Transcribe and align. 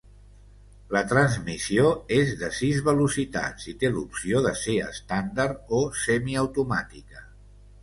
La 0.95 1.01
transmissió 1.09 1.91
és 2.15 2.31
de 2.39 2.49
sis 2.61 2.79
velocitats 2.87 3.69
i 3.73 3.75
té 3.85 3.93
l'opció 3.93 4.43
de 4.47 4.55
ser 4.65 4.81
estàndard 4.89 5.77
o 5.81 5.85
semiautomàtica. 6.09 7.25